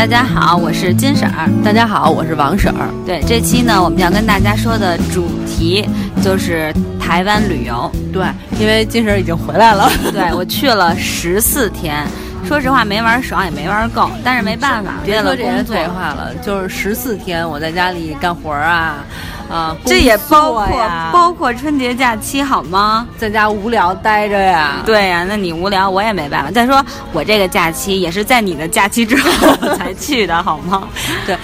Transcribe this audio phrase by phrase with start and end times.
[0.00, 1.46] 大家好，我是金婶儿。
[1.62, 2.88] 大家好，我是王婶儿。
[3.04, 5.86] 对，这期呢，我们要跟大家说的主题
[6.22, 7.92] 就是台湾旅游。
[8.10, 8.24] 对，
[8.58, 9.90] 因为金婶儿已经回来了。
[10.10, 12.06] 对我去了十四天，
[12.46, 19.04] 说实话没玩爽，也没玩够，但是没办法，别说这些废话了，就是十四天我在家里干活啊。
[19.50, 23.06] 啊，这也包括包括春节假期好吗？
[23.18, 24.82] 在家无聊待着呀。
[24.86, 26.50] 对呀，那你无聊我也没办法。
[26.50, 29.30] 再说我这个假期也是在你的假期之后
[29.76, 30.88] 才去的好吗？
[31.26, 31.36] 对，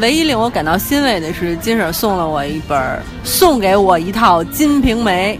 [0.00, 5.38] 唯一令我感到欣慰的是金婶送了我一本，送给我一套《金瓶梅》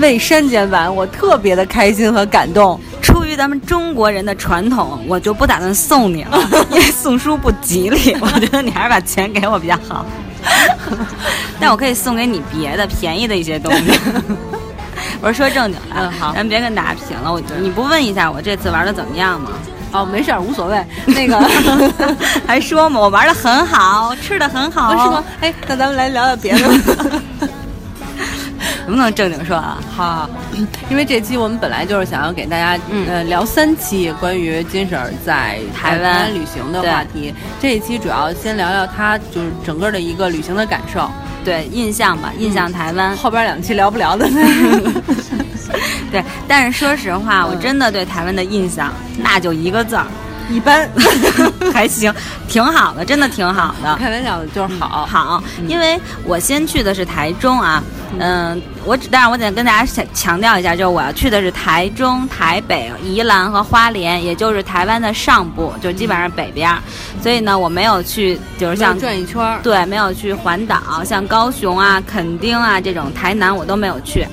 [0.00, 2.80] 未删减版，我特别的开心和感动。
[3.02, 6.38] 出于咱们中国人的传统，我就不打算送你了，
[6.70, 8.16] 因为送书不吉利。
[8.20, 10.04] 我觉得你还是把钱给我比较好。
[11.60, 13.98] 但我可以送给你别的便宜的一些东西。
[15.20, 17.32] 我是说正经的，好，咱别跟大家贫了。
[17.32, 19.50] 我你不问一下我这次玩的怎么样吗？
[19.92, 20.84] 哦，没事儿，无所谓。
[21.06, 21.38] 那个
[22.46, 25.24] 还说嘛，我玩的很好，吃的很好，是吗？
[25.40, 27.20] 哎，那咱们来聊聊别的。
[28.86, 29.78] 能不能正经说啊？
[29.94, 30.30] 好，
[30.88, 37.34] 因为这期我们本来就是想要给大家呃聊三期关于金婶儿在台湾旅行的话题。
[37.60, 41.10] 这一期主要先聊聊她就是整个的一个旅行的感受，
[41.44, 43.16] 对印象吧，印象台湾。
[43.16, 44.28] 后边两期聊不聊的？
[46.12, 50.06] 对，但是说实话，我真的对台湾的印象那就一个字儿。
[50.48, 50.88] 一般，
[51.72, 52.12] 还行，
[52.48, 53.96] 挺好的，真的挺好的。
[53.96, 55.42] 开玩笑的，就是好好。
[55.66, 57.82] 因为我先去的是台中啊，
[58.18, 66.70] 嗯，我但是我得跟大家强强调一下，就是我要去的是台中、台北、宜兰和花莲，也就是台湾的上部，就基本上北边。
[67.20, 74.26] 所以呢，我没有去，就是像转一圈，对，没有去环岛，像高雄啊、垦丁啊这种，台南我都没有去。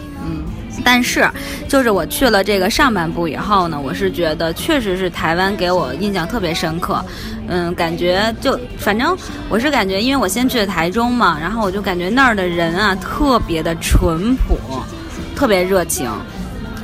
[0.84, 1.26] 但是，
[1.68, 7.04] 就是我去了这个上半部以后呢，我是觉得确实是台湾给我印象特别深刻，
[7.48, 9.16] 嗯，感觉就反正
[9.50, 14.58] 我是感觉，因为我先去的台中嘛，然后我就感觉那儿的人啊特别的淳朴，
[15.36, 16.12] 特别热情，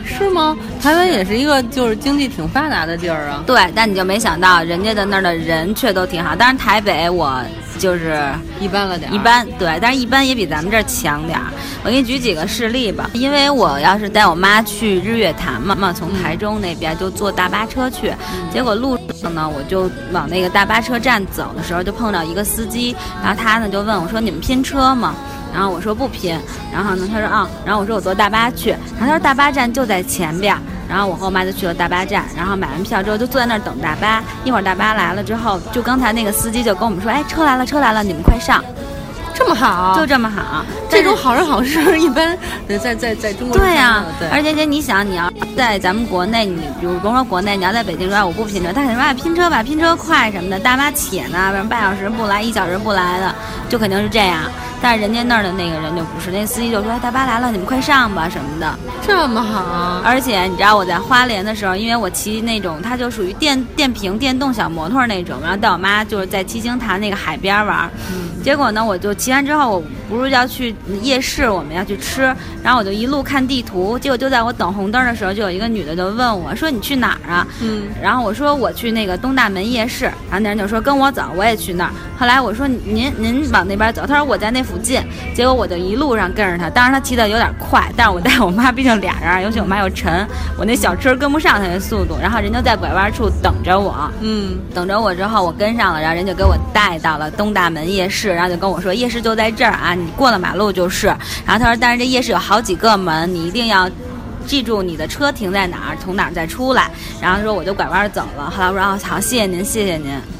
[0.05, 0.57] 是吗？
[0.81, 3.43] 台湾也是一个就是经济挺发达的地儿啊。
[3.45, 6.35] 对，但你就没想到人家的那儿的人却都挺好。
[6.35, 7.39] 当然台北我。
[7.79, 8.21] 就是
[8.59, 11.45] 一般了点，一般对，但是一般也比咱们这儿强点儿。
[11.83, 18.13] 我给你举几个事例吧，因为我要是带我妈去日月潭嘛，嘛从台中那边就坐大巴车去，
[18.53, 25.15] 结果路上呢，我就往那个大巴车站走的时候，就碰到一个司机，然后他呢就问我说：“你们拼车吗？”
[25.53, 26.37] 然后我说：“不拼。”
[26.71, 30.55] 然后呢，他说：“啊。”然后我说：“我坐大巴去。”然后他说：“大巴站就在前边。”
[30.89, 34.23] 然后我和我妈就去了大巴站，然后买完票之后就坐在那儿等大巴。
[34.43, 38.63] 一会儿大巴来了之后，就刚才那个司机就跟我们说：“哎，车来了，车来了，你们快上。”
[39.31, 40.65] 这么好，就这么好。
[40.89, 44.27] 这种好人好事一般在在在中国对呀，对。
[44.29, 53.33] 而且且你想，你要在咱们国内，你比如甭说国内，你要在北京说我不拼车，他肯定说拼车吧，拼车快什么的，大巴且呢，什么半小时不来，一小时不来的，
[53.69, 54.41] 就肯定是这样。
[54.81, 60.01] 但是人家那儿的那个人就不是，那司机就说：“大巴来了，你们快上吧，什么的。”这么好。
[60.03, 67.89] 而且你知道我在花莲的时候，因为我骑那种，它就属于电电瓶电动小摩托那种，然后带我妈就是在七星潭那个海边玩。
[68.41, 73.99] 结果呢，我就骑完之后，我不是要去夜市，我们要去吃，然后我就一路看地图。
[73.99, 77.89] 结果就在我等红灯的时候，就有一个女的就问我说：“你去哪儿啊？”嗯。
[78.01, 85.01] 然后我说：“我去那个东大门夜市。”然后那人就说：“跟我走，我也去那儿。”后来我说：“您您往那边走。”他说：“我在那附近。”
[85.33, 92.17] 结果我就一路上跟着他，当然他骑的有点快，但是我带我妈，毕竟俩人，尤其我妈又沉，我那小车跟不上他的速度。
[92.21, 101.07] 然后人就在拐弯处等着我，嗯，等着我之后我跟上了，然后人就给我带到了东大门夜市，然后就跟我说夜市就在这儿啊，你过了马路就是。
[101.07, 103.89] 然后他说，但是这夜市有好几个门，你一定要
[104.45, 106.89] 记住你的车停在哪儿，从哪儿再出来。
[107.21, 108.49] 然后说我就拐弯走了。
[108.49, 110.38] 后来我说哦，好，谢谢您，谢谢您。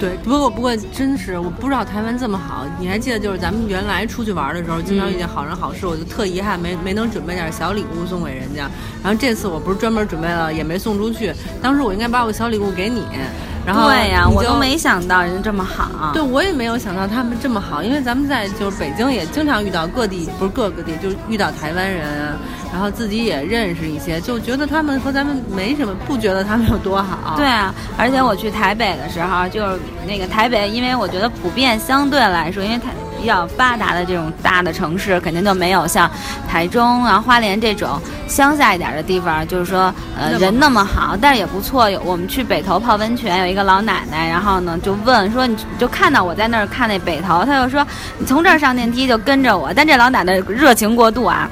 [0.00, 2.64] 对，不过不过真是我不知道台湾这么好。
[2.80, 8.70] 你还记得就是咱们原来出去玩的时候，经常遇见好人好事，我就特遗憾没没能准备点小礼物送给人家。
[9.04, 11.34] 然后这次我不是专门准备了，也没送出去。
[11.60, 13.02] 当时我应该把我小礼物给你。
[13.66, 16.12] 然后对呀，我都没想到人家这么好。
[16.12, 22.34] 对，我也没有想到他们这么好，因为咱们在就是北京也经常遇到各地不是各个地，就是遇到台湾人，
[22.72, 27.34] 然后自己也认识一些，就觉得他们和咱们没什么，不觉得他们有多好。
[27.36, 32.90] 对啊，而且我去台北的时候，就是那个台北，因为我觉得普遍相对来说，因为台。
[33.20, 36.10] 比较发达的这种大的城市，肯定就没有像
[36.48, 41.90] 台中啊、花莲这种乡下一点的地方，就是说，呃，人那么好，但是也不错。
[41.90, 47.86] 有我们去北头泡温泉，有一个老奶奶，然后呢就问说，你就看到我在那儿看那北头，她就说，
[48.18, 49.72] 你从这儿上电梯就跟着我。
[49.74, 51.48] 但这老奶奶热情过度啊，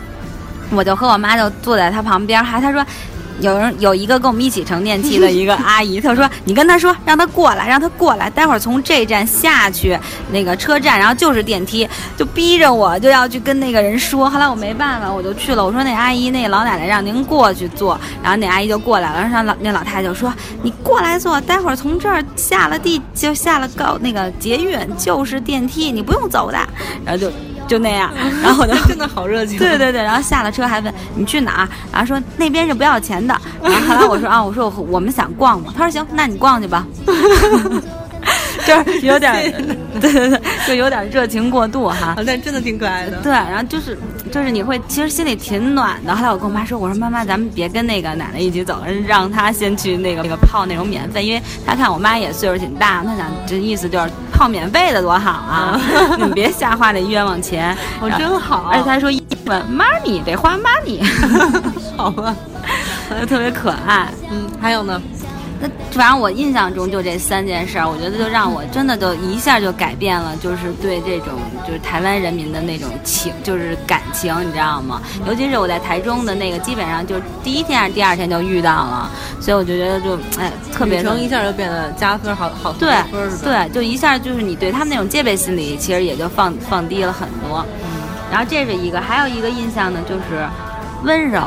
[0.71, 2.85] 我就和我妈就坐在她旁边，还她说。
[3.41, 9.99] 有人有一个跟我们一起乘电梯的一个阿姨，她说你跟她说让她过来，让她过来，待会儿从这站下去
[10.33, 14.29] 那个车站，然后就是电梯，就逼着我就要去跟那个人说。
[14.29, 15.65] 后来我没办法，我就去了。
[15.65, 19.21] 我说那阿姨，那老奶奶让您过去坐，然后那阿姨就过来了。
[19.21, 20.33] 然后老那老太太就说
[20.63, 26.59] 你过来坐，待会儿从这儿下了地就下了高那个捷运就是电梯，你不用走的。
[27.05, 27.31] 然后就。
[27.69, 28.11] 就那样，
[28.43, 29.59] 然后我就真的好热情。
[29.59, 33.39] 对对对，然后下了车还问你去哪儿，然后说那边是不要钱的。
[33.63, 35.73] 然后后来我说啊，我说我我们想逛嘛。
[35.77, 36.87] 他说行，那你逛去吧。
[38.67, 39.53] 就是有点，
[40.01, 42.17] 对对对，就有点热情过度哈。
[42.27, 43.19] 但真的挺可爱的。
[43.19, 43.97] 对，然后就是
[44.33, 46.15] 就是你会其实心里挺暖的。
[46.15, 55.81] 后来我跟我妈说，我说妈妈，咱们别跟那个奶奶一起走，让她先去那个那个泡那种免费，因为她看我妈也岁数挺大，她想这意思就是泡免费的多好啊，
[56.19, 57.77] 你别瞎花这冤枉钱。
[58.01, 61.01] 我真好，而且她说英文 money 得花 money，
[61.97, 62.35] 好吧，
[63.21, 64.09] 就特别可爱。
[64.31, 65.01] 嗯，还有呢。
[65.61, 71.35] 那反正我印象中就这三件事儿，我觉得就让我真的就一下就改变了，就是对这种
[71.67, 75.03] 就是台湾人民的那种情，就是感情，你知道吗？
[75.27, 79.11] 尤其是我在台中的那个，基本上就第一天还是第二天就遇到了，
[79.41, 81.03] 所以我就觉得就哎特别。
[81.03, 87.65] 成一下就变得加分，好好对分对，就一下就是你对他们那种戒备心理，其实也就放放低了很多。
[87.83, 87.89] 嗯，
[88.31, 90.47] 然后这是一个，还有一个印象呢，就是。
[91.05, 91.41] 温柔，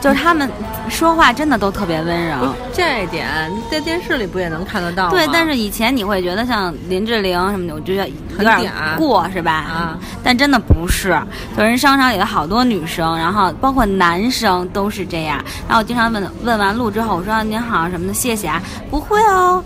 [0.00, 0.50] 就是他们
[0.88, 2.54] 说话真的都特别温柔。
[2.72, 3.26] 这一点
[3.70, 5.10] 在电视里不也能看得到吗？
[5.10, 9.52] 对，但是以前你会觉得像林志玲什么的，我觉得有点过，是吧？
[9.52, 11.18] 啊，但真的不是。
[11.56, 15.36] 就是商场里的好多女生，然后包括男生都是这样。
[15.68, 18.60] 然后我经常问问完路之后，我说您好什么的，谢谢啊，
[18.90, 19.62] 不会哦，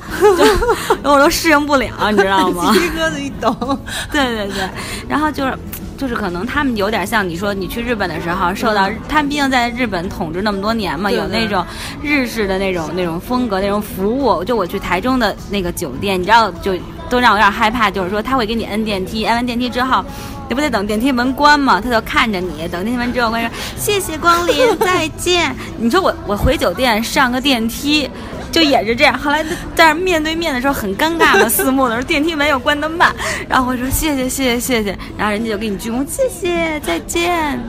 [1.03, 2.73] 我都适应不了，你知道吗？
[2.75, 3.55] 鸡皮疙瘩一抖。
[4.13, 4.69] 对对对，
[5.09, 5.59] 然后就是。
[6.00, 11.62] 就是可能他们有点像你说你去日本的时候受到，他们毕竟在日本统治那么多年嘛，有那种
[12.02, 14.43] 日式的那种那种风格那种服务。
[14.43, 16.73] 就我去台中的那个酒店，你知道，就
[17.11, 17.91] 都让我有点害怕。
[17.91, 20.02] 就是说他会给你摁电梯，摁完电梯之后，
[20.49, 21.82] 你不得等电梯门关吗？
[21.82, 25.55] 他就看着你，等电梯门之后关说谢谢光临， 再见。
[25.76, 28.08] 你说我我回酒店上个电梯。
[28.50, 29.44] 就也是这样，后来
[29.75, 33.14] 在面对面的时候很尴尬的四目的时候，电梯门又关得慢，
[33.49, 37.61] 然后我说谢谢谢谢谢谢，然后人家就给你鞠躬，谢谢再见。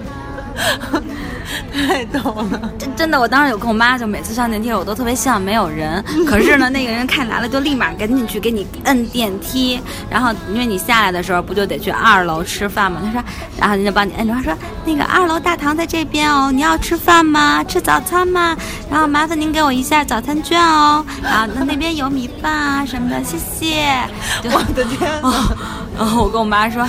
[1.73, 2.19] 太逗
[2.51, 6.03] 了，真真的，我当时有跟我妈，就每次上电梯，我都特别希望没有人。
[6.27, 9.79] 可是呢，那个人看来了，就立马赶紧去给你摁电梯。
[10.09, 13.01] 然后，因为你下来的时候不就得去二楼吃饭吗？
[13.03, 13.23] 他说，
[13.57, 17.63] 然后人家帮你摁住，他说那个二楼大堂在这边哦，你要吃饭吗？
[17.63, 18.55] 吃早餐吗？
[18.89, 21.05] 然后麻烦您给我一下早餐券哦。
[21.21, 24.01] 然后那那边有米饭啊什么的，谢谢。
[24.43, 25.55] 我的天啊！
[26.01, 26.83] 然后我跟我妈说。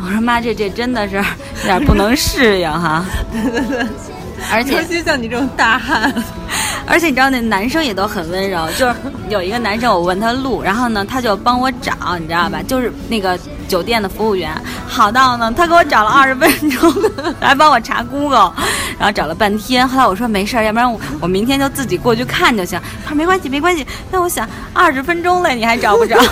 [0.00, 1.22] 我说妈，这这真的是有
[1.64, 3.04] 点不能适应哈。
[3.32, 3.86] 对对对，
[4.52, 6.14] 而且尤其像你这种大汉，
[6.86, 8.94] 而且你知道那男生也都很温柔，就是
[9.28, 12.62] 有一个男生，我问他路，然后呢他就帮我找，你知道吧？
[12.62, 13.36] 就是那个
[13.66, 14.52] 酒店的服务员，
[14.86, 16.94] 好到呢他给我找了二十分钟，
[17.40, 18.52] 来帮我查 Google，
[19.00, 19.86] 然后找了半天。
[19.86, 22.80] 后来我说没事儿，要不然我我明天就自己过去看就行。
[23.04, 23.84] 他说没关系没关系。
[24.12, 26.16] 那我想二十分钟了你还找不着？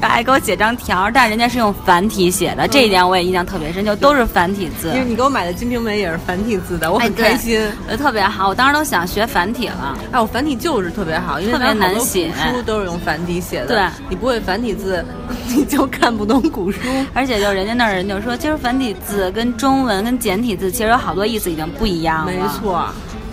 [0.00, 4.88] 还给我写张条，但人家是用繁体写的，这一点我也印象特别深，就都是繁体字。
[4.88, 7.60] 因为你给我买的《金瓶梅》也是繁体字的，我很开心，
[7.90, 8.48] 就特别好。
[8.48, 9.96] 我当时都想学繁体了。
[10.12, 13.66] 哎，我繁体就是特别好，因为特别难写，书都是用繁体写的。
[13.66, 15.04] 对，你不会繁体字，
[15.48, 16.80] 你就看不懂古书。
[17.12, 22.32] 而且就人家那儿人就说，其实繁体字跟中文跟简体字其实有好多意思已经不一样了。
[22.32, 22.86] 没错。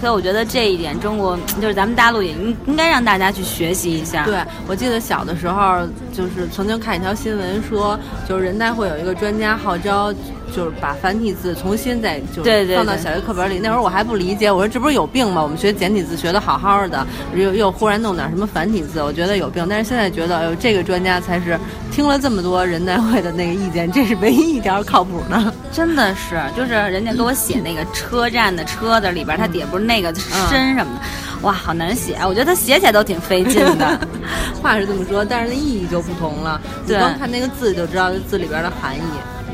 [0.03, 4.25] 所以我觉得这一点，中国就是咱们大陆也应应该让大家去学习一下。
[4.25, 10.13] 对，我记得小的时候，就是曾经看一条新闻说，就是人大会有一个专家号召。
[10.53, 13.57] 就是把繁体字重新再就是放到小学课本里。
[13.57, 15.41] 那会儿我还不理解，我说这不是有病吗？
[15.41, 19.65] 我们学简体字学的好好的，又又忽然弄点什么繁体字，我觉得有病。
[19.67, 21.59] 但是现在觉得，哎呦，这个专家才是
[21.91, 25.52] 听了这么多人代会的那个意见，这是唯一一条靠谱的。
[25.73, 31.01] 真的是，就是人家给我写那个车站的车子里边，它底下不是那个身什么的，
[31.41, 32.15] 哇，好难写。
[32.27, 33.99] 我觉得他写起来都挺费劲的。
[34.61, 36.61] 话是这么说，但是那意义就不同了。
[36.87, 39.01] 对，光看那个字就知道字里边的含义。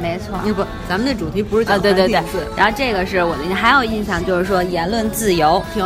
[0.01, 2.21] 没错，不，咱们这主题不是讲对对对。
[2.55, 5.85] 然后这个是我的，还有印象就是说言论自由，停，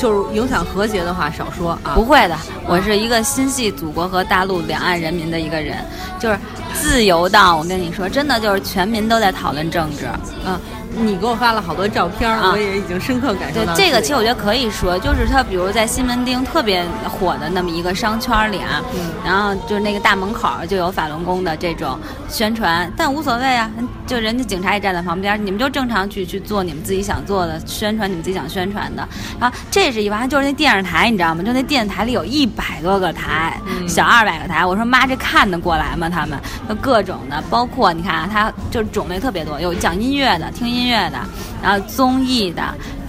[0.00, 1.92] 就是影响和谐的话少说啊。
[1.94, 5.76] 不会的，我是一个心系祖国和大陆两岸人民的一个人，
[6.18, 6.38] 就是
[6.72, 10.08] 自由到我跟你说，真的就是全民都在讨论政治，
[10.46, 10.58] 嗯。
[10.92, 13.74] 你给我发了好多照片，我也已经深刻感受到。
[13.74, 18.82] 对这个，其实我觉得可以说，就是他，比如在西门町特别火的那么一个商圈里啊，
[19.24, 23.70] 然后就是那个大门口就有法轮功的这种宣传，但无所谓啊，
[24.06, 29.06] 就人家警察也站在旁边，你们就正常去去做你们自己想做的宣传，你们自己想宣传的。
[29.38, 31.42] 然后这是一完，就是那电视台，你知道吗？
[31.42, 34.66] 就那电视台里有一百多个台，小二百个台。
[34.66, 36.08] 我说妈，这看得过来吗？
[36.08, 41.18] 他们就各种的，包括你看啊，它就种类特别多，有讲音乐的，听音音乐的，
[41.62, 42.62] 然后综艺的。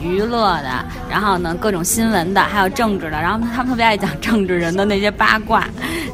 [0.03, 5.63] 娱乐的，然后呢，各种新闻的，还有政治的，然后他们特别爱讲政治人的那些八卦，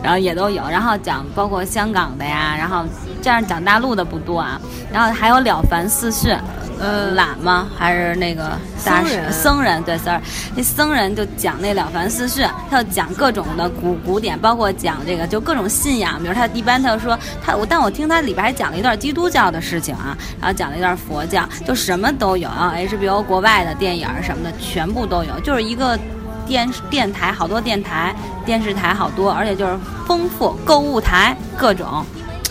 [0.03, 2.83] 然后也都有，然后讲包括香港的呀，然后
[3.21, 4.59] 这样讲大陆的不多啊，
[4.91, 6.33] 然后还有《了凡四训》。
[6.79, 9.31] 呃，喇嘛还是那个僧人？
[9.31, 10.21] 僧人对僧人，
[10.55, 16.21] 那僧人就讲那《了凡四训》，他就讲各种的古古典，包括讲这个就各种信仰。
[16.21, 22.73] 比如他一般他就说他我，但我听他里边还讲了一段基督教的事情啊，然后讲了一段佛教，就什么都有啊。
[22.77, 25.97] HBO 国外的电影什么的全部都有，就是一个
[26.45, 28.15] 电电台，好多电台
[28.45, 32.05] 电视台好多，而且就是丰富购物台各种。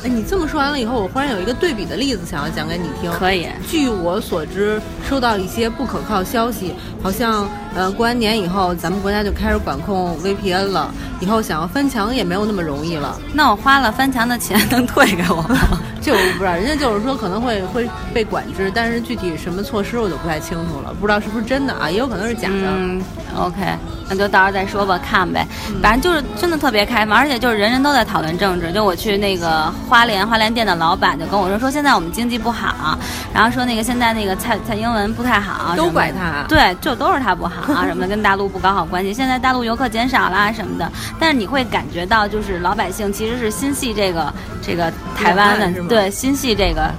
[0.07, 3.11] 哎，你这么说完了以后，我忽然有一个对比的例子想要讲给你听。
[3.11, 3.49] 可以。
[3.69, 6.73] 据我所知，收到一些不可靠消息，
[7.03, 10.91] 好像呃过完年以后，咱们国家就开始管控 VPN 了，
[11.21, 13.21] 以后想要翻墙也没有那么容易了。
[13.35, 15.59] 那我花了翻墙的钱能退给我吗？
[16.01, 22.55] 这我不知道，人家就是说可能会会被管制，但是具体什么措施我就不太清楚了，不知道是不是真的啊，也有可能是假的。
[22.65, 23.03] 嗯
[23.37, 23.57] ，OK，
[24.09, 25.45] 那就到时候再说吧，看呗。
[25.83, 28.73] 反正就是真的特别开放，而且就是人人都在讨论政治。
[28.73, 32.97] 就我去那个花莲花莲店的老板就跟我说，说现在我们经济不好，
[33.35, 36.45] 然后说那个现在那个蔡蔡英文不太好，都怪他。
[36.47, 39.13] 对，就都是他不好啊，什么的，跟大陆不搞好关系。
[39.13, 44.33] 现在大陆游客减少啦什么的，但是你会感觉到，就是老百姓其实是心系这个
[44.63, 46.91] 这个台湾的，对，心系这个。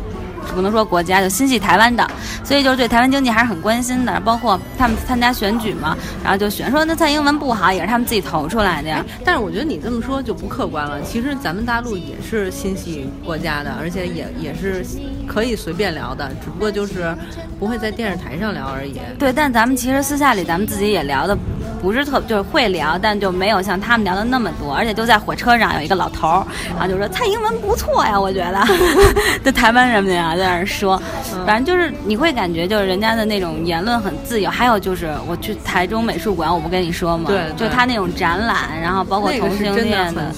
[0.55, 2.09] 不能说国家就心系台湾的，
[2.43, 4.19] 所以就是对台湾经济还是很关心的。
[4.21, 9.05] 包括他们参加选举嘛，然后就选说那蔡英文不好，也是他们自己投出来的呀。
[9.23, 11.01] 但是我觉得你这么说就不客观了。
[11.03, 14.85] 其实咱们大陆也是心系国家的，而且也也是
[15.27, 17.15] 可以随便聊的，只不过就是
[17.59, 18.99] 不会在电视台上聊而已。
[19.19, 21.37] 对，但咱们其实私下里咱们自己也聊的
[21.81, 24.73] 不是特，就是会聊，但就没有像他们聊的那么多。
[24.73, 28.61] 而且就在火车上有一个老头儿，然后就说蔡英文不错呀，我觉得，
[29.43, 30.35] 这台湾人民啊。
[30.35, 31.01] 在那儿说，
[31.45, 34.49] 反正就是你会感觉就是人家的那种言论很自由。
[34.49, 37.25] 还有就是我去台中美术馆，我不跟你说吗？
[37.27, 40.31] 对，就他那种展览，然后包括同性恋的，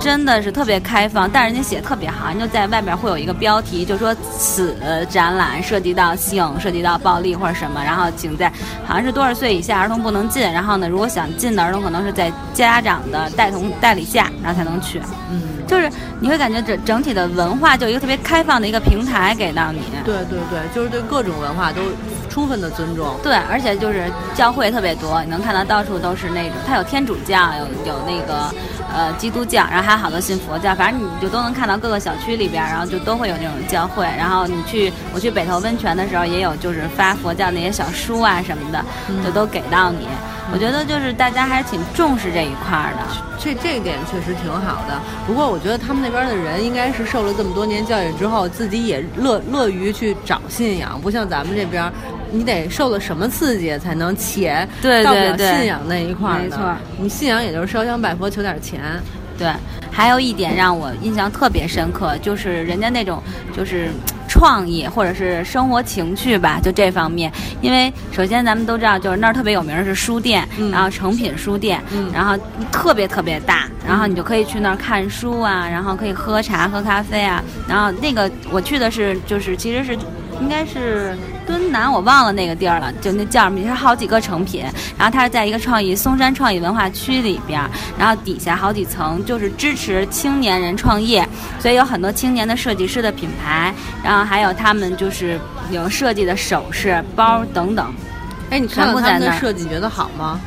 [0.00, 1.28] 真的是特别开放。
[1.30, 4.74] 但是人家写的特别好，人就在外面会有一个标题，就说此
[5.10, 8.50] 展览涉及到性、涉及到暴力或者什么，然后请在
[8.86, 10.42] 好像是多少岁以下儿童不能进。
[10.42, 15.00] 然后呢，如果想进的儿童，可能是在家长的带同代理下，然后才能去。
[15.30, 15.42] 嗯。
[15.66, 15.90] 就是
[16.20, 21.80] 你会感觉整整体的文化就一个特别开放的一个平台给到你，对对对，就是对各种文化都
[22.28, 24.04] 充分的尊重，对，而且就是
[24.34, 28.54] 教会特别多，你能看到到处都是那种，它有天主教，有有那个
[28.94, 38.84] 呃基督教，然后还有好多信佛教，反正你就都能看到各个小区里边，然后就都会有那种教会，然后你去我去北头温泉的时候也有就是发佛教那些小书啊什么的，
[39.24, 40.06] 就都给到你。
[40.52, 45.00] 我觉得就是大家还是挺重视这一块的，这这一点确实挺好的。
[45.26, 51.90] 不过我觉得他们那边的人应该是受了这么多年教育之后，自己也乐乐于去找信仰，不像咱们这边，
[52.30, 56.58] 你得受了什么刺激才能且到不了信仰那一块儿没错，
[56.98, 58.80] 你信仰也就是烧香拜佛求点钱。
[59.36, 59.50] 对，
[59.90, 63.20] 还有一点让我印象特别深刻，就是人家那种
[63.56, 63.88] 就是。
[64.34, 67.30] 创意或者是生活情趣吧，就这方面。
[67.60, 71.80] 因为首先咱们都知道，就是那儿特别有名的是书店，然后成品书店，
[72.12, 72.36] 然后
[72.72, 77.40] 特别特别大，然后你就可以去那儿看书啊，然后可以喝茶喝咖啡啊。
[77.68, 79.96] 然后那个我去的是，就是其实是。
[80.40, 83.60] 应该是敦南，我忘了那个地儿了，就那叫什么？
[83.62, 84.64] 是好几个成品，
[84.98, 87.60] 然后它是在一个创意松山创意文化区里边，
[87.98, 91.26] 然后底下好几层就是支持青年人创业，
[91.58, 95.38] 所以有很多青年的设计师的品牌，然后还有他们就是
[95.70, 97.92] 有设计的首饰、包等等。
[98.50, 100.40] 哎，你看了他们的设计，觉得好吗？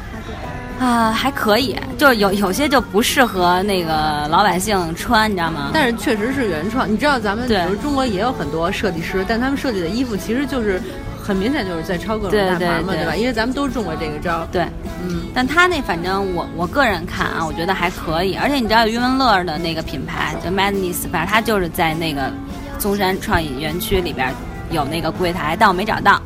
[0.80, 5.72] 啊，还可以，就是有有些就不适合那个老百姓穿，你知道吗？
[5.74, 6.92] 但是确实是原创。
[6.92, 10.82] 你知道咱们比如中国也有很多设计师，但他们设计的衣服其实就是
[11.22, 13.16] 很明显就是在抄各种大牌嘛，对吧？
[13.16, 14.48] 因为咱们都中过这个招。
[14.52, 14.62] 对，
[15.04, 15.24] 嗯。
[15.34, 18.36] 但他那反正我我个人看啊，我觉得还可以。
[18.36, 22.32] 而且你知道余文乐的那个品牌就 Madness，反正他就是在那个
[22.78, 24.32] 中山创意园区里边
[24.72, 26.22] 有那个柜台，但我没找到。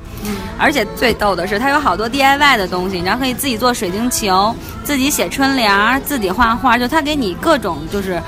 [0.58, 8.22] 而且最逗的是，它有好多 DIY 的东西，然后可以自己做水晶球，自己写春联，自己画画，就它给你各种就是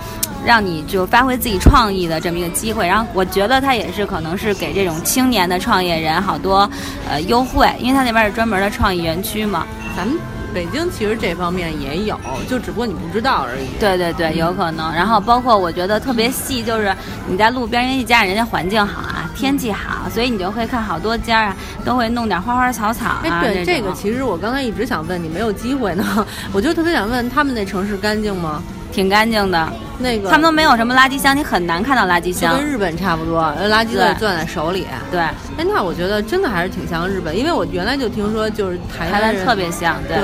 [0.44, 2.88] 让你就发挥自己创意的这么一个机会。
[2.88, 6.68] 然后我觉得它也是可能是给这种青年的创业人好多
[7.08, 9.66] 呃优惠，因为它那边是专门的创意园区嘛。
[9.96, 10.18] 咱们。
[10.54, 13.68] 北京其实这方面也有，就只不过你不知道而已。
[13.80, 14.94] 对对对，有可能。
[14.94, 16.96] 然后包括我觉得特别细，就是
[17.28, 23.42] 你在路边，因为一家人家环境好啊，天气好，所以你就会看好多家啊，都会弄点花花草草啊。
[23.42, 26.26] 对，这个其实我刚才一直想问你，没有机会呢。
[26.54, 28.62] 我就特别想问，他们那城市干净吗？
[28.94, 34.86] 挺干净的，那个他们都没有什么垃圾箱，你很难看到垃圾箱，跟日本差不多，垃圾都攥在手里。
[35.10, 40.16] 对，哎，那我觉得真的还是挺像日本，因为我原来就听说就是台湾特别像，对。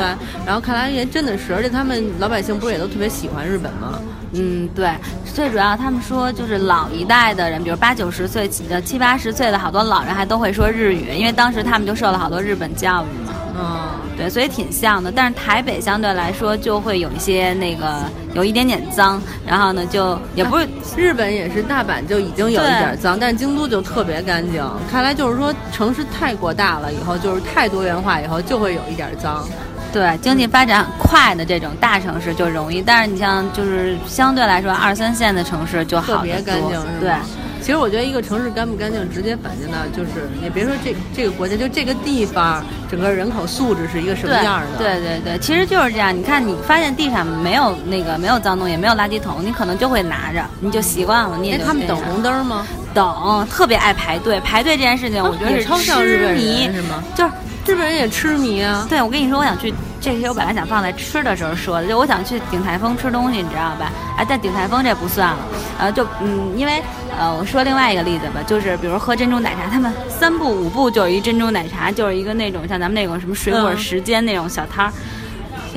[0.46, 4.00] 然后看来也真的是，而且他们老百姓不是也都特别喜欢日本吗？
[4.34, 4.92] 嗯，对。
[5.34, 13.34] 最主要他们说就是老一代的人，比如八九十岁、呃七八十岁的好多老人还都会说日语，因为当时他们就受了好多日本教育嘛。
[13.58, 13.89] 嗯。
[14.20, 24.62] 对，所以挺像的，但是台北相对来说就会有一些那个有一点点脏，然后呢就也不是日本也是大阪就已经有一点脏，但是京都就特别干净。
[24.92, 29.48] 看来就是说城市太过大了以后，就是太多元化以后就会有一点脏。
[29.94, 37.14] 对，经济发展快的这种大城市就容易，但是你像就是相对来说二三线的城市就好特别干净，对。
[37.62, 44.78] 其实我觉得一个城市干不干净，直接反映到就是，也别说这这个国家，就这个地方整个人口素质是一个什么样的。
[44.78, 46.16] 对对对，其实就是这样。
[46.16, 51.38] 你看，你发现地上没有那个没有脏东西，没有垃圾桶，你可能就会拿着，你就习惯了。
[51.38, 52.66] 你也他们等红灯吗？
[52.94, 54.40] 等，特别爱排队。
[54.40, 57.04] 排队这件事情，我觉得是痴迷，是吗？
[57.14, 57.32] 就是
[57.68, 58.88] 日本人也痴迷啊。
[58.90, 59.74] 对，我跟你说，我想去。
[60.02, 63.92] 这些我本来想放在吃的时候说的，就我想去鼎泰丰吃东西，你知道吧？
[64.18, 65.38] 哎，但鼎泰丰这不算了，
[65.78, 66.82] 呃，就嗯，因为
[67.20, 74.94] 呃，我说另外一个例子吧，就是比如喝珍珠奶茶，他们三步五步就有一珍珠奶茶，就是一个那种像咱们那种什么水果时间那种小摊儿，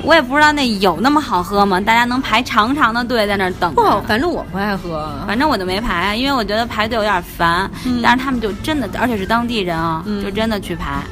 [0.05, 1.81] 我也不知道那有那么好喝吗？
[1.81, 3.75] 大家能排长长的队在那儿等？
[3.75, 7.69] 不，反正我不爱喝，反正我就没排，因为我觉得排队有点烦。
[8.01, 11.03] 但是他们就真的，而且是当地人啊，就真的去排。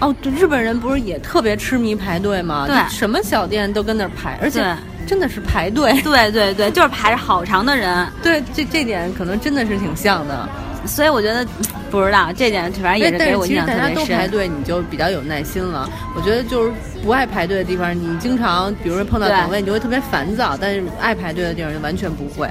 [0.00, 2.64] 哦，这日本人不是也特别痴迷排队吗？
[2.68, 4.64] 对，什么小店都跟那儿排，而且
[5.08, 5.92] 真的是排队。
[6.04, 8.06] 对对对，就是排着好长的人。
[8.22, 10.48] 对，这这点可能真的是挺像的。
[10.86, 11.44] 所以我觉得
[11.90, 13.94] 不知道这点，反正也是给我印象特别深。
[13.94, 15.90] 大家都排队，你就比较有耐心了。
[16.14, 16.72] 我觉得就是
[17.02, 22.48] 不爱排队的地方，你经常比如说碰到等位，你就会特别烦躁；但是爱排队的地方就完全不会。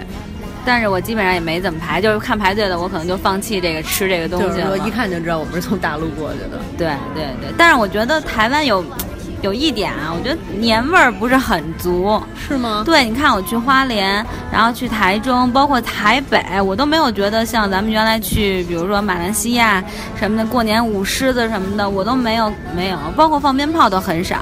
[0.66, 6.60] 但是我基本上也没怎么排，就是看排队的，我可能就放弃这个吃这个东西就是说，一看就知道我们是从大陆过去的。
[6.78, 8.84] 对对对，但是我觉得台湾有
[9.42, 12.84] 有一点啊，我觉得年味儿不是很足，是吗？
[12.86, 19.84] 对，你看我去花莲，然后去台中，包括台北，我都没有觉得像咱们原来去，比如说马来西亚
[20.20, 24.38] 什么的，过年舞狮子什么的，我都没有没有，包括放鞭炮都很少。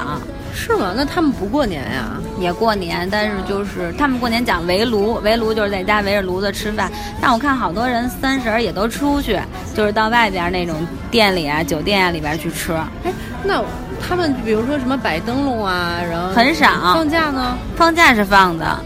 [0.57, 0.93] 是吗？
[0.95, 2.13] 那他们不过年呀？
[2.39, 6.89] 也过年，但是就是他们过年讲围炉，围炉就是在家围着炉子吃饭。
[7.19, 9.37] 但我看好多人三十儿也都出去，
[9.75, 10.75] 就是到外边那种
[11.11, 12.71] 店里啊、酒店啊里边去吃。
[13.03, 13.11] 哎，
[13.43, 13.61] 那
[14.01, 16.93] 他们比如说什么摆灯笼啊，然后很少。
[16.93, 17.57] 放假呢？
[17.75, 18.79] 放假是放的，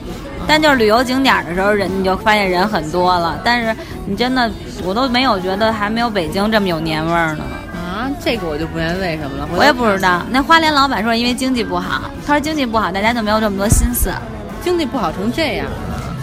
[0.47, 3.39] 但就是旅游景点的时候，人你就发现人很多了。
[3.43, 4.49] 但是你真的，
[4.83, 7.43] 我都没有觉得还没有北京这么有年味儿呢。
[7.73, 10.21] 啊这个我就不明白为什么了，我也不知道。
[10.29, 12.09] 那花莲老板说，因为经济不好。
[12.25, 14.11] 他说经济不好，大家就没有这么多心思。
[14.61, 15.67] 经济不好成这样，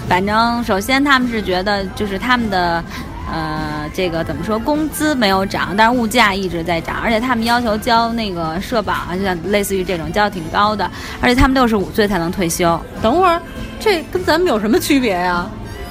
[0.09, 2.83] 反正首先他们是觉得，就是他们的，
[3.30, 10.88] 呃，这个怎么说，工资没有涨，但是物价一直在涨，而且他们要求交那个社保啊，就像类似于这种交的挺高的，
[11.20, 12.80] 而且他们六十五岁才能退休。
[13.02, 13.40] 等会儿，
[13.80, 15.46] 这跟咱们有什么区别呀？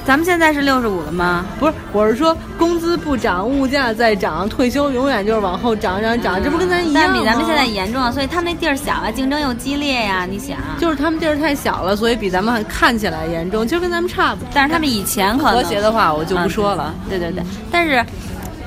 [0.05, 1.43] 咱们现在是六十五了吗？
[1.59, 7.11] 不是，我是说工资不涨，物价在涨，退休永远就是往后涨涨涨，这不跟咱一样吗？
[7.11, 10.27] 但比咱们现在严重，所以他们那地儿小啊，竞争又激烈呀。
[10.29, 14.49] 你想，就是他们地儿太小了，所以比咱们看起来严重，其实跟咱们差不多。
[14.53, 16.93] 但是他们以前可能和谐的话，我就不说了。
[17.09, 18.05] 对对对，但是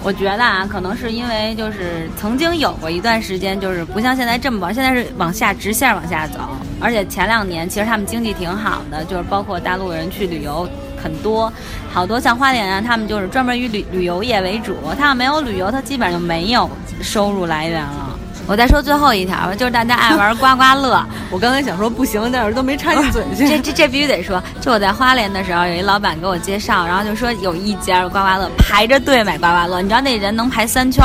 [0.03, 6.41] 我觉得啊，可能是因为就是曾经有过一段时间，就是不像现在这么往，现在是往下直线往下走。
[6.81, 10.69] 而且前两年其实他们经济挺好的，就是包括大陆人去旅游。
[11.03, 11.53] 很多，
[11.93, 14.77] 好多像花莲啊，他们就是专门以旅旅游业为主。
[14.99, 16.69] 他要没有旅游，他基本上就没有
[17.01, 18.17] 收入来源了。
[18.47, 21.05] 我再说最后一条吧，就是大家爱玩刮刮乐。
[21.31, 23.45] 我刚才想说不行，但是都没插进嘴去。
[23.47, 24.43] 这这这必须得说。
[24.59, 31.05] 就我在花莲的时候，有一老板给我介绍，然后就说有一家刮刮乐排着队买刮刮乐，你知道那人能排三圈。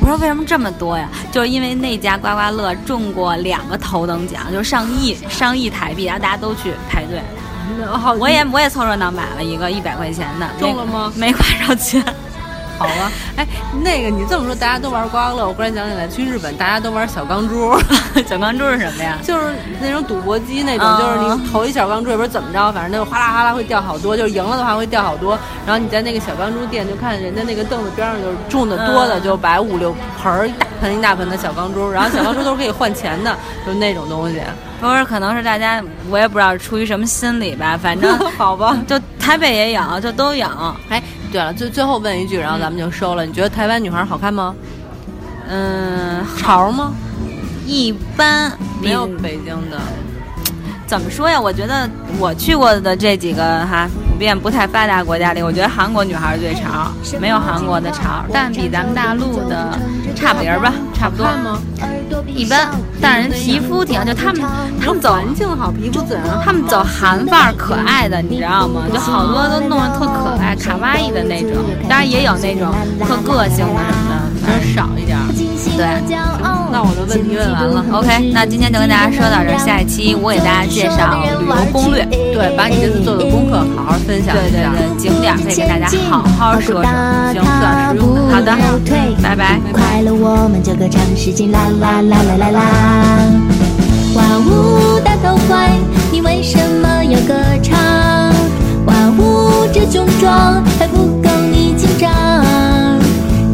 [0.00, 1.06] 我说为什么这么多呀？
[1.30, 7.20] 就是因为那家刮刮乐中过两个头等奖，就是上亿上亿台币，然后大家都去排队。
[7.98, 11.12] 好，我也我也凑热闹买了一个一百块钱的，中了吗？
[11.16, 12.02] 没花着钱。
[12.78, 13.44] 好吧，哎，
[13.82, 17.76] 那个你这么说，大家都玩刮刮乐，我忽然想起来，去日本大家都玩小钢珠。
[18.24, 19.18] 小钢珠是什么呀？
[19.20, 25.36] 就是那种赌博机那种，就是你投一小钢珠，也不知道怎么着，反正那个哗啦哗啦会掉好多，就是赢了的话会掉好多。
[25.66, 34.40] 然后你在那个小钢珠店就看人家那个凳子边上，就是中的多的就摆五六盆儿，一大盆一大盆的小钢珠，然后小钢珠都是可以换钱的， 就那种东西。
[34.80, 40.46] 不是，可能是大家我也不知道出于什么心理吧， 反正好吧，就台北也有，就都有。
[40.88, 41.02] 哎。
[41.30, 43.26] 对了，最最后问一句，然后咱们就收了。
[43.26, 44.54] 你觉得台湾女孩好看吗？
[45.46, 46.94] 嗯，潮吗？
[47.66, 49.78] 一般，没有北京的。
[50.86, 51.38] 怎么说呀？
[51.38, 51.86] 我觉得
[52.18, 59.78] 我去过的这几个哈普遍不太发达国家里，我觉得韩国女孩最潮，没有韩国的潮，但比咱们大陆的
[60.16, 61.24] 差不离儿吧，差不多。
[61.26, 61.58] 吗？
[62.26, 62.68] 一般，
[63.00, 64.42] 但人皮肤挺，就他们
[64.80, 66.24] 他们走环境好，皮肤自然。
[66.44, 68.82] 他们走韩范儿，可爱的，你知道吗？
[68.92, 72.72] 就好多都弄得特可爱、卡哇伊的那种，当然也有那种
[73.06, 74.37] 特个性的什么的，
[74.74, 75.16] 少一点。
[75.76, 75.86] 对，
[76.70, 77.84] 那我的问题问完了。
[77.92, 84.74] OK，那今天就跟大家说到这儿，下一期我给大家介绍旅游攻略，对，把你这次做的功课好好分享一下。
[84.98, 86.90] 景点可以给大家好好说说，
[87.32, 88.34] 行，算实用的。
[88.34, 88.56] 好的，
[89.22, 89.60] 拜拜。
[89.72, 92.60] 快乐我们就歌唱，使劲啦啦啦啦啦啦！
[94.14, 95.70] 哇呜，大头怪，
[96.10, 97.78] 你为什么要歌唱？
[98.86, 101.17] 哇呜，这种装还不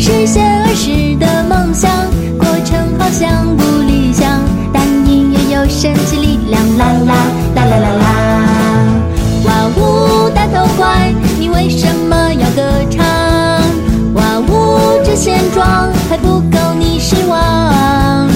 [0.05, 1.91] 实现儿时的梦想，
[2.37, 4.39] 过程好像不理想，
[4.71, 7.15] 但音乐有神奇力量，啦啦
[7.55, 8.05] 啦啦啦啦！
[9.47, 13.03] 哇呜，大头怪，你为什么要歌唱？
[14.13, 18.29] 哇呜，这现状还不够你失望，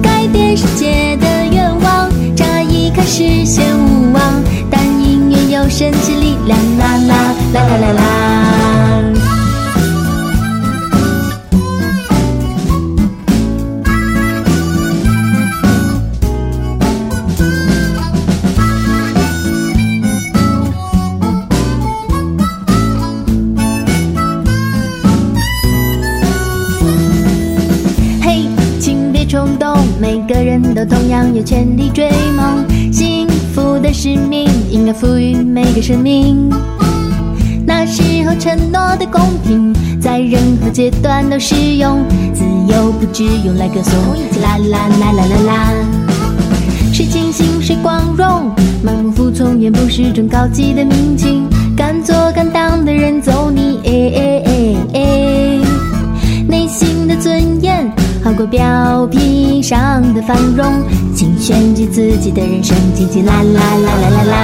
[0.00, 4.22] 改变世界的愿望，乍一看实现无望，
[4.70, 7.14] 但音乐有神奇力量，啦啦
[7.52, 8.09] 啦啦啦啦。
[34.02, 36.48] 使命应该赋予每个生命。
[37.66, 42.02] 那时候承诺的公平，在任何阶段都适用。
[42.32, 44.00] 自由不只用来歌颂，
[44.40, 45.74] 啦啦啦啦啦啦。
[46.94, 48.50] 谁清醒谁光荣，
[48.82, 51.46] 盲目服从也不是种高级的民情。
[51.76, 54.49] 敢做敢当的人走你，哎哎哎。
[58.40, 60.82] 过表皮上的繁荣，
[61.14, 64.34] 请选择自己的人生，叽叽啦啦啦啦啦啦。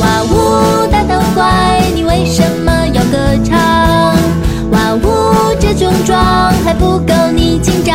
[0.00, 3.56] 哇呜，大头怪，你为什么要歌唱？
[4.72, 7.94] 哇呜，这种装还不够你紧张，